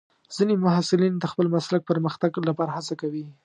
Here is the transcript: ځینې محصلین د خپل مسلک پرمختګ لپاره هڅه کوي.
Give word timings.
ځینې 0.35 0.53
محصلین 0.65 1.13
د 1.17 1.25
خپل 1.31 1.45
مسلک 1.55 1.81
پرمختګ 1.91 2.31
لپاره 2.49 2.71
هڅه 2.77 2.93
کوي. 3.01 3.25